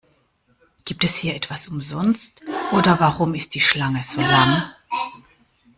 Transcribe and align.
Gibt 0.83 1.03
es 1.03 1.15
hier 1.17 1.35
etwas 1.35 1.67
umsonst, 1.67 2.41
oder 2.71 2.99
warum 2.99 3.35
ist 3.35 3.53
die 3.53 3.59
Schlange 3.61 4.03
so 4.03 4.19
lang? 4.19 4.63